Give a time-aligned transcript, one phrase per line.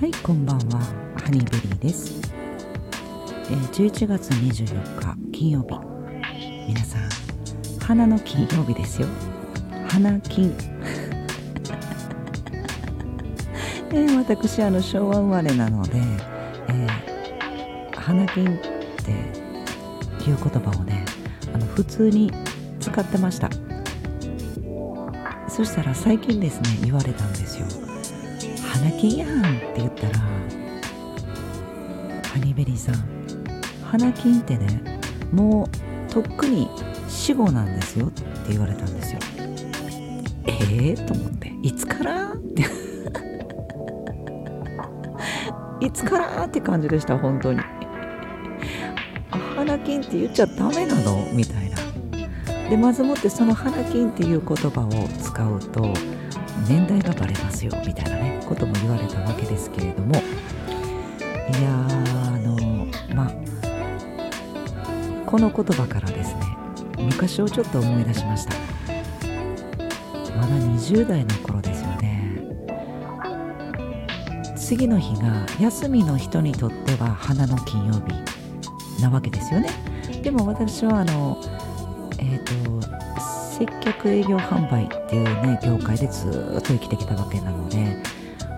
[0.00, 0.80] はいこんばんは。
[1.22, 2.22] ハニーベリーです、
[3.50, 5.78] えー11月24日金曜日。
[6.66, 7.02] 皆さん
[7.78, 9.08] 花の金曜日ですよ。
[9.88, 10.56] 花金。
[13.92, 16.00] えー私あの昭和生まれなので、
[16.68, 18.58] えー花金っ
[19.04, 19.10] て
[20.30, 21.04] いう言葉をね
[21.54, 22.32] あの普通に
[22.80, 23.50] 使ってました。
[25.46, 27.66] そしたら最近ですね言われたんですよ。
[28.72, 30.18] 花金やんって言ったら
[32.22, 32.94] ハニーベリーさん
[33.84, 35.00] 花金ってね
[35.32, 35.68] も
[36.08, 36.68] うとっくに
[37.08, 39.18] 死後なんですよって言われたんですよ
[40.46, 42.32] ええー、と思っていつから？
[42.32, 42.64] って
[45.84, 46.44] いつから？
[46.44, 47.60] って感じでした本当に
[49.30, 51.28] あ花金って言っちゃダメなの？
[51.32, 51.76] みたいな。
[52.70, 55.92] でまずもってその花金っていう言葉を使うと
[56.68, 60.14] 年代がバレますよみたいなねことも言われたわけですけれども。
[60.14, 63.32] いやあのまあ
[65.26, 66.42] この言葉からですね
[66.98, 68.54] 昔をちょっと思い出しました。
[70.36, 72.40] まだ20代の頃ですよね。
[74.56, 78.14] 次の日が休みの人にとっては花の金曜日
[79.02, 79.70] なわけですよね。
[80.22, 81.38] でも私はあの、
[83.60, 88.02] 接客営業販売っていうね業界でずっと生きてきたわけなので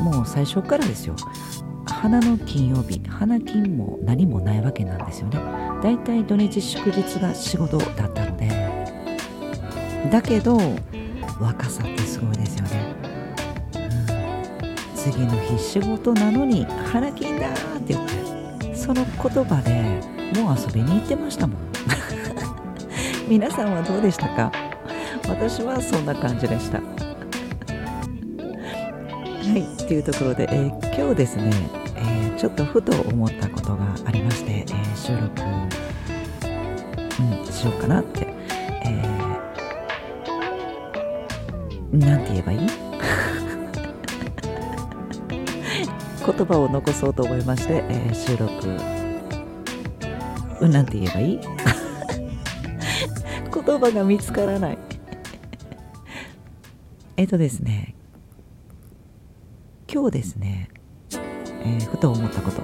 [0.00, 1.14] もう最初からですよ。
[1.86, 5.38] 花の金曜日花金も何もないわけなんですよね。
[5.82, 8.48] だいたい土日祝日が仕事だったので。
[10.10, 10.58] だけど
[11.40, 12.94] 若さってすごいですよね、
[13.74, 20.00] うん、次の日仕事なのに花金だーって言ってその言葉で
[20.40, 21.58] もう遊びに行ってましたもん。
[23.28, 24.67] 皆さんはどうでしたか？
[25.28, 26.78] 私はそんな感じでした。
[26.80, 26.84] は
[29.56, 31.50] いっていうところで、えー今日ですね、
[31.96, 35.42] えーちょっとふと思ったことがありまして、えー収録、
[37.22, 38.26] うん、しようかなって、
[38.84, 42.60] えーなんて言えばいい？
[46.26, 48.52] 言葉を残そうと思いまして、えー収録。
[50.60, 51.40] うんなんて言えばいい？
[53.54, 54.78] 言葉が見つからない。
[57.18, 57.96] えっとですね
[59.92, 60.68] 今日ですね、
[61.10, 62.62] えーふと思ったこと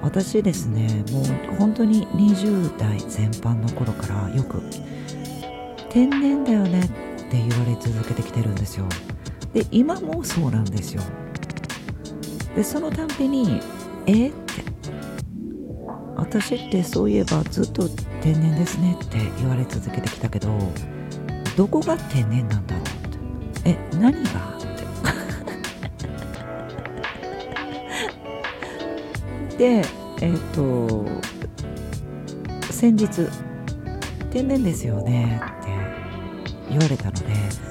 [0.00, 4.62] 私ですねもう本当に20代全般の頃からよく
[5.90, 6.88] 天然だよねっ
[7.28, 8.86] て言われ続けてきてるんですよ
[9.52, 11.02] で今もそうなんですよ
[12.54, 13.60] でそのたんびに
[14.06, 14.62] 「えっ?」て
[16.14, 17.88] 私ってそういえばずっと
[18.22, 20.56] 天然ですねって言われ続けてきたけど
[21.56, 22.86] どこが天然なんだろうっ
[23.62, 23.70] て。
[23.70, 24.58] え何が？
[24.58, 24.60] っ
[29.56, 29.80] て。
[29.80, 29.84] で
[30.20, 31.06] えっ、と
[32.72, 33.28] 先日
[34.30, 35.68] 天然ですよねって
[36.70, 37.26] 言われたので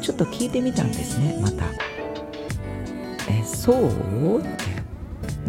[0.00, 1.64] ちょっと聞いてみたんですねまた。
[3.28, 4.40] えそう？
[4.40, 4.48] って。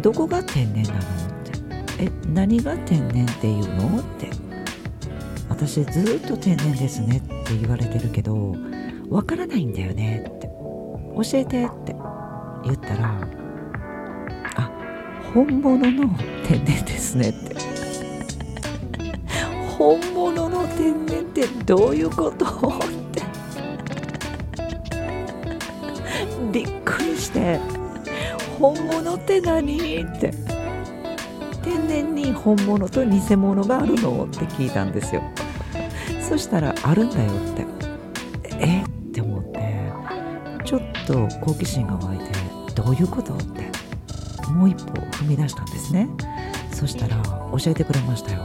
[0.00, 0.98] どこが天然なの？
[0.98, 1.02] っ
[1.98, 2.04] て。
[2.04, 3.98] え何が天然っていうの？
[3.98, 4.30] って。
[5.50, 8.54] 私ずっと天然ですねってって言われてるけど
[9.10, 10.48] わからないんだよねって
[11.14, 11.94] 教えてって
[12.64, 13.20] 言ったら
[14.56, 14.70] あ
[15.34, 16.08] 本物の
[16.46, 17.54] 天然ですねって。
[19.76, 22.46] 本物の天然ってどういうこと？
[22.46, 22.48] っ
[23.12, 23.22] て。
[26.52, 27.58] びっくりして。
[28.58, 30.02] 本物って何？
[30.02, 30.32] って。
[31.62, 34.24] 天然に本物と偽物があるの？
[34.24, 35.22] って聞いたんですよ。
[36.34, 37.64] そしたらあるんだよって。
[38.58, 38.82] え？
[38.82, 39.92] って思って。
[40.64, 42.24] ちょっと好奇心が湧いて
[42.74, 43.34] どういうこと？
[43.34, 43.70] って。
[44.50, 46.08] もう一歩踏み出したんですね。
[46.72, 48.42] そしたら教えてくれましたよ。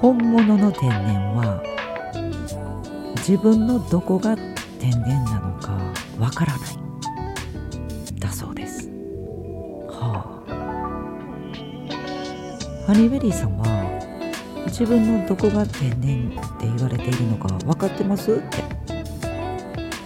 [0.00, 1.62] 本物の天然は
[3.16, 4.38] 自分のどこが
[4.78, 5.78] 天然なのか
[6.18, 6.60] わからない。
[8.18, 8.88] だそうです。
[9.90, 10.24] は
[12.86, 12.86] あ。
[12.86, 13.89] ハニーベリーさんは
[14.70, 18.58] 自分のどこが天然って言われているのか分かってますって。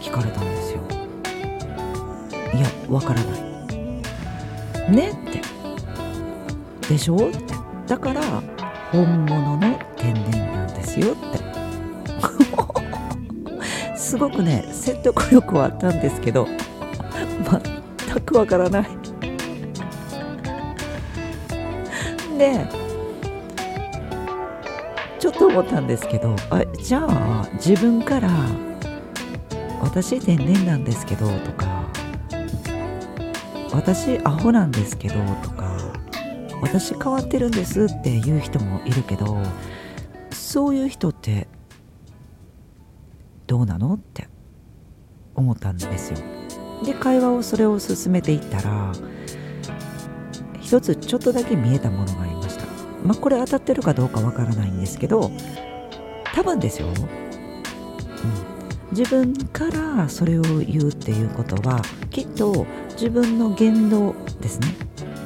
[0.01, 0.81] 聞かれたんですよ。
[2.55, 4.91] いや分からない。
[4.91, 5.15] ねっ
[6.83, 6.89] て。
[6.89, 7.55] でしょって。
[7.87, 8.23] だから
[8.91, 11.45] 本物の天然なんですよって。
[13.97, 16.49] すごくね説得力はあったんですけど
[18.09, 18.87] 全くわからない。
[22.39, 22.84] で
[25.25, 28.29] ちょっと思ったんですけどあじゃあ自分から
[29.81, 31.89] 「私天然なんですけど」とか
[33.73, 35.79] 私アホなんですけどとか
[36.61, 39.39] 私変わってるんですっていう人もいるけど
[40.31, 41.49] そういう人って
[43.47, 44.29] どうなのって
[45.35, 46.19] 思ったんですよ。
[46.85, 48.93] で会話をそれを進めていったら
[50.61, 52.34] 一つちょっとだけ見えたものがあり
[53.05, 55.31] まあこれ当たってるかどうかわからないんですけど
[56.35, 56.95] 多分ですよ、うん、
[58.97, 64.69] 自分からそれを言うっていうことはきっと自分の言動ですね。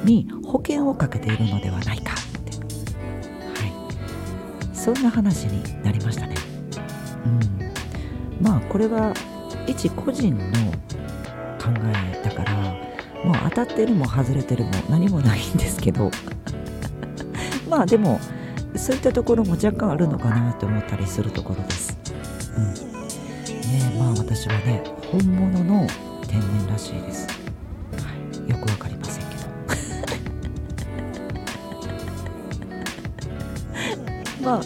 [0.03, 6.35] に保険をかけているのではないかって、はい、そんな話になりましたね。
[7.25, 7.29] う
[8.43, 9.13] ん、まあこれは
[9.67, 10.43] 一個人の
[11.59, 12.53] 考えだから
[13.23, 16.09] もう当たってるも外れてるも何もないんですけど
[17.69, 18.19] まあでも
[18.75, 21.97] そういったところも若干あるのかなって思ったりするところです。
[22.55, 22.79] うん、ね
[23.97, 25.87] まあ私はね本物の
[26.27, 27.27] 天然らしいです。
[27.27, 27.35] は
[28.47, 29.41] い、よくわかりませんけど。
[34.49, 34.61] まあ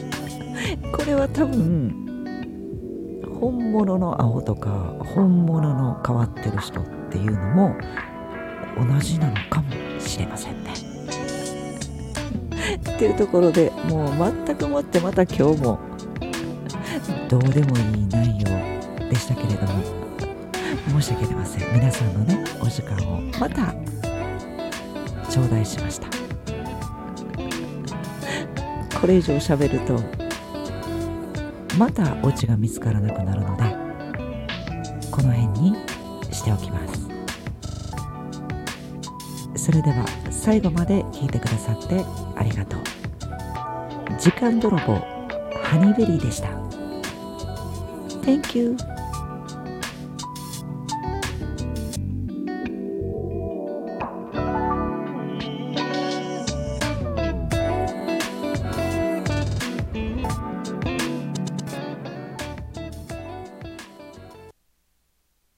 [0.95, 2.03] これは多分
[3.39, 7.75] 本物の青とか本物の変わってる人っていうのも
[8.77, 9.82] 同じなのかも
[13.03, 15.77] っていうところでもう全くもってまた今日も
[17.27, 18.45] どうでもいい内容
[19.09, 19.83] でしたけれども
[21.01, 21.73] 申し訳ありません。
[21.73, 23.73] 皆さんのねお時間をまた
[25.29, 26.07] 頂戴しました。
[28.97, 29.99] これ以上喋ると
[31.77, 33.63] またオチが見つからなくなるので
[35.11, 35.75] この辺に
[36.31, 36.92] しておきます。
[39.55, 42.03] それでは最後まで聞いてくださって
[42.35, 42.81] ありがとう。
[44.19, 44.95] 時間泥棒
[45.63, 46.49] ハニーベリーでした。
[48.21, 48.77] Thank you